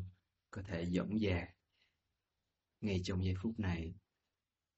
có 0.51 0.63
thể 0.67 0.87
dõng 0.87 1.19
dạc 1.19 1.49
ngay 2.81 3.01
trong 3.05 3.25
giây 3.25 3.35
phút 3.43 3.59
này 3.59 3.95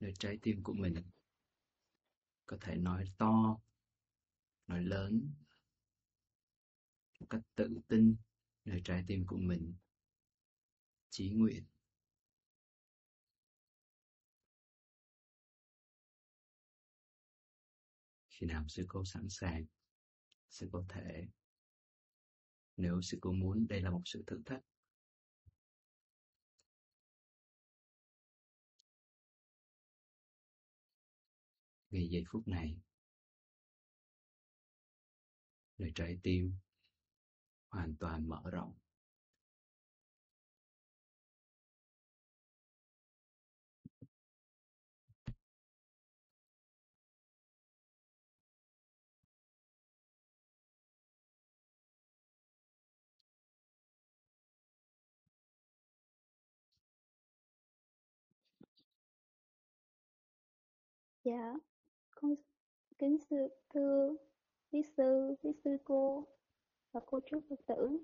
nơi 0.00 0.12
trái 0.18 0.38
tim 0.42 0.62
của 0.62 0.72
mình 0.72 0.94
có 2.46 2.56
thể 2.60 2.76
nói 2.76 3.04
to 3.18 3.58
nói 4.66 4.82
lớn 4.82 5.32
một 7.20 7.26
cách 7.30 7.42
tự 7.54 7.80
tin 7.88 8.16
nơi 8.64 8.80
trái 8.84 9.04
tim 9.06 9.26
của 9.26 9.36
mình 9.36 9.74
chí 11.10 11.30
nguyện 11.30 11.64
khi 18.40 18.46
nào 18.46 18.64
sư 18.68 18.84
cô 18.88 19.04
sẵn 19.04 19.28
sàng? 19.28 19.64
Sư 20.50 20.68
có 20.72 20.84
thể. 20.88 21.26
Nếu 22.76 23.02
sư 23.02 23.18
cô 23.20 23.32
muốn, 23.32 23.66
đây 23.68 23.80
là 23.80 23.90
một 23.90 24.02
sự 24.04 24.24
thử 24.26 24.42
thách. 24.46 24.62
Ngay 31.90 32.08
giây 32.10 32.24
phút 32.28 32.48
này 32.48 32.76
nơi 35.78 35.92
trái 35.94 36.18
tim 36.22 36.56
hoàn 37.68 37.96
toàn 37.96 38.28
mở 38.28 38.42
rộng. 38.52 38.74
Dạ, 61.26 61.54
con 62.10 62.34
kính 62.98 63.18
sư 63.30 63.36
thưa 63.74 64.16
quý 64.72 64.82
sư, 64.96 65.34
quý 65.42 65.50
sư 65.64 65.70
cô 65.84 66.24
và 66.92 67.00
cô 67.06 67.20
chú 67.26 67.40
Phật 67.48 67.56
tử. 67.66 67.98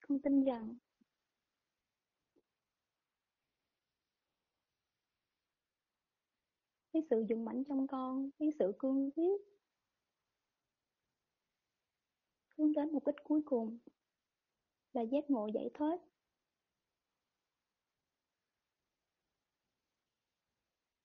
Con 0.00 0.18
tin 0.22 0.44
rằng 0.44 0.76
cái 6.92 7.02
sự 7.10 7.24
dũng 7.28 7.44
mãnh 7.44 7.64
trong 7.68 7.86
con, 7.86 8.30
cái 8.38 8.48
sự 8.58 8.72
cương 8.78 9.10
quyết 9.10 9.55
hướng 12.56 12.72
đến 12.72 12.92
mục 12.92 13.06
đích 13.06 13.16
cuối 13.24 13.42
cùng 13.44 13.78
là 14.92 15.02
giác 15.02 15.30
ngộ 15.30 15.48
giải 15.54 15.70
thoát. 15.74 15.98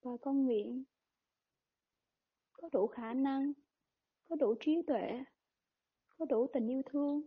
Và 0.01 0.11
con 0.21 0.45
nguyện 0.45 0.83
có 2.53 2.69
đủ 2.71 2.87
khả 2.87 3.13
năng, 3.13 3.53
có 4.29 4.35
đủ 4.35 4.55
trí 4.59 4.81
tuệ, 4.87 5.23
có 6.17 6.25
đủ 6.25 6.47
tình 6.53 6.67
yêu 6.67 6.81
thương, 6.85 7.21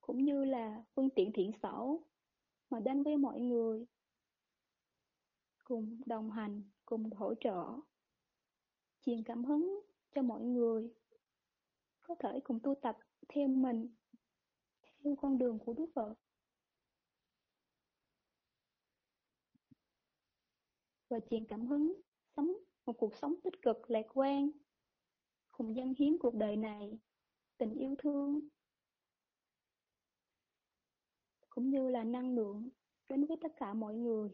cũng 0.00 0.24
như 0.24 0.44
là 0.44 0.84
phương 0.94 1.08
tiện 1.10 1.30
thiện 1.34 1.50
xảo 1.62 2.04
mà 2.70 2.80
đến 2.80 3.02
với 3.02 3.16
mọi 3.16 3.40
người, 3.40 3.86
cùng 5.64 6.00
đồng 6.06 6.30
hành, 6.30 6.62
cùng 6.84 7.10
hỗ 7.10 7.34
trợ, 7.40 7.80
truyền 9.06 9.22
cảm 9.24 9.44
hứng 9.44 9.80
cho 10.14 10.22
mọi 10.22 10.42
người 10.42 10.94
có 12.00 12.14
thể 12.18 12.40
cùng 12.44 12.60
tu 12.62 12.74
tập 12.82 12.98
theo 13.28 13.48
mình, 13.48 13.88
theo 15.04 15.16
con 15.16 15.38
đường 15.38 15.58
của 15.58 15.72
Đức 15.72 15.86
Phật. 15.94 16.14
Và 21.08 21.18
truyền 21.30 21.44
cảm 21.48 21.66
hứng 21.66 22.00
sống 22.36 22.52
một 22.86 22.92
cuộc 22.98 23.16
sống 23.16 23.34
tích 23.44 23.62
cực 23.62 23.90
lạc 23.90 24.06
quan, 24.14 24.50
cùng 25.52 25.76
dân 25.76 25.94
hiến 25.98 26.18
cuộc 26.18 26.34
đời 26.34 26.56
này, 26.56 26.98
tình 27.58 27.74
yêu 27.74 27.94
thương, 27.98 28.40
cũng 31.48 31.70
như 31.70 31.88
là 31.88 32.04
năng 32.04 32.34
lượng 32.34 32.68
đến 33.08 33.26
với 33.26 33.36
tất 33.40 33.52
cả 33.56 33.74
mọi 33.74 33.94
người, 33.94 34.30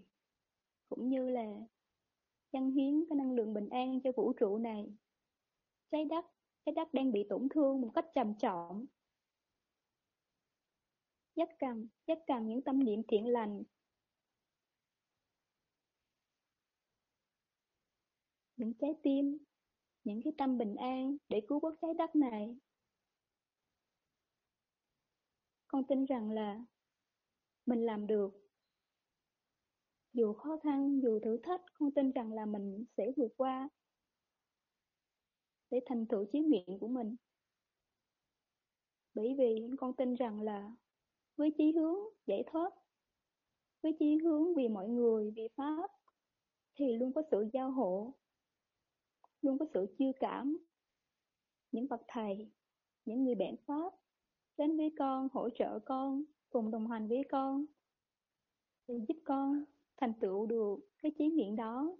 cũng 0.88 1.08
như 1.08 1.30
là 1.30 1.66
dân 2.52 2.70
hiến 2.70 3.04
cái 3.08 3.16
năng 3.16 3.32
lượng 3.32 3.54
bình 3.54 3.68
an 3.68 4.00
cho 4.04 4.12
vũ 4.16 4.32
trụ 4.32 4.58
này. 4.58 4.92
Trái 5.90 6.04
đất 6.04 6.24
cái 6.68 6.74
đất 6.74 6.94
đang 6.94 7.12
bị 7.12 7.26
tổn 7.28 7.48
thương 7.54 7.80
một 7.80 7.90
cách 7.94 8.06
trầm 8.14 8.34
trọng. 8.38 8.86
Rất 11.36 11.48
cần, 11.58 11.88
rất 12.06 12.18
cần 12.26 12.48
những 12.48 12.62
tâm 12.62 12.84
niệm 12.84 13.02
thiện 13.08 13.26
lành. 13.26 13.62
Những 18.56 18.72
trái 18.80 18.90
tim, 19.02 19.38
những 20.04 20.20
cái 20.24 20.32
tâm 20.38 20.58
bình 20.58 20.76
an 20.76 21.16
để 21.28 21.42
cứu 21.48 21.60
vớt 21.60 21.74
trái 21.82 21.90
đất 21.98 22.16
này. 22.16 22.56
Con 25.68 25.84
tin 25.88 26.04
rằng 26.04 26.30
là 26.30 26.64
mình 27.66 27.86
làm 27.86 28.06
được. 28.06 28.30
Dù 30.12 30.32
khó 30.32 30.58
khăn, 30.62 31.00
dù 31.02 31.20
thử 31.24 31.38
thách, 31.42 31.60
con 31.74 31.90
tin 31.94 32.10
rằng 32.10 32.32
là 32.32 32.46
mình 32.46 32.84
sẽ 32.96 33.12
vượt 33.16 33.32
qua 33.36 33.68
để 35.70 35.80
thành 35.86 36.06
tựu 36.06 36.24
chí 36.32 36.40
nguyện 36.40 36.78
của 36.80 36.88
mình. 36.88 37.16
Bởi 39.14 39.34
vì 39.38 39.70
con 39.78 39.92
tin 39.96 40.14
rằng 40.14 40.40
là 40.40 40.76
với 41.36 41.50
chí 41.58 41.72
hướng 41.72 41.96
giải 42.26 42.44
thoát, 42.46 42.70
với 43.82 43.96
chí 43.98 44.18
hướng 44.18 44.54
vì 44.54 44.68
mọi 44.68 44.88
người, 44.88 45.32
vì 45.36 45.48
Pháp, 45.56 45.90
thì 46.74 46.96
luôn 46.96 47.12
có 47.12 47.22
sự 47.30 47.48
giao 47.52 47.70
hộ, 47.70 48.14
luôn 49.42 49.58
có 49.58 49.66
sự 49.74 49.86
chiêu 49.98 50.12
cảm. 50.20 50.58
Những 51.72 51.88
bậc 51.88 52.00
thầy, 52.08 52.50
những 53.04 53.24
người 53.24 53.34
bạn 53.34 53.54
Pháp 53.66 53.92
đến 54.56 54.76
với 54.76 54.94
con, 54.98 55.28
hỗ 55.32 55.48
trợ 55.50 55.78
con, 55.78 56.24
cùng 56.50 56.70
đồng 56.70 56.90
hành 56.90 57.08
với 57.08 57.22
con, 57.30 57.64
để 58.88 58.94
giúp 59.08 59.16
con 59.24 59.64
thành 59.96 60.12
tựu 60.20 60.46
được 60.46 60.76
cái 61.02 61.12
chí 61.18 61.28
nguyện 61.28 61.56
đó 61.56 61.96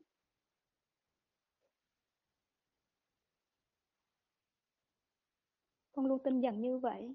Con 5.98 6.06
luôn 6.06 6.18
tin 6.24 6.40
rằng 6.40 6.60
như 6.60 6.78
vậy. 6.78 7.14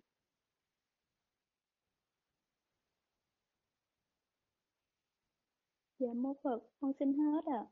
Dạ 5.99 6.07
mô 6.15 6.33
Phật, 6.43 6.59
con 6.79 6.91
xin 6.99 7.13
hết 7.13 7.45
ạ. 7.45 7.65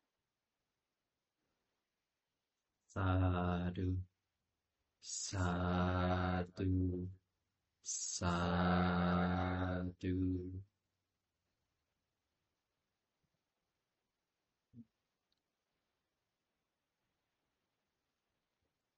À. 2.94 2.94
Sa 2.94 3.72
du. 3.76 3.96
Sa 5.02 6.46
du. 6.58 7.08
Sa 7.84 9.84
du. 10.02 10.52